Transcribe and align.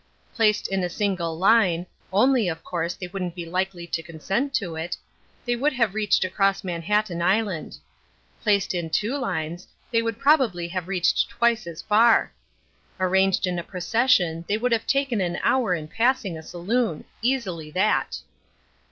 Placed 0.33 0.67
in 0.67 0.83
a 0.83 0.89
single 0.89 1.37
line 1.37 1.85
(only, 2.11 2.47
of 2.49 2.63
course, 2.63 2.95
they 2.95 3.05
wouldn't 3.05 3.35
be 3.35 3.45
likely 3.45 3.85
to 3.85 4.01
consent 4.01 4.51
to 4.55 4.75
it) 4.75 4.97
they 5.45 5.55
would 5.55 5.73
have 5.73 5.93
reached 5.93 6.25
across 6.25 6.63
Manhattan 6.63 7.21
Island. 7.21 7.77
Placed 8.41 8.73
in 8.73 8.89
two 8.89 9.15
lines, 9.15 9.67
they 9.91 10.01
would 10.01 10.17
probably 10.17 10.67
have 10.69 10.87
reached 10.87 11.29
twice 11.29 11.67
as 11.67 11.83
far. 11.83 12.31
Arranged 12.99 13.45
in 13.45 13.59
a 13.59 13.63
procession 13.63 14.43
they 14.47 14.57
would 14.57 14.71
have 14.71 14.87
taken 14.87 15.21
an 15.21 15.37
hour 15.43 15.75
in 15.75 15.87
passing 15.87 16.35
a 16.35 16.41
saloon: 16.41 17.03
easily 17.21 17.69
that. 17.69 18.17